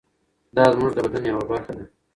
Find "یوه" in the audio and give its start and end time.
1.31-1.43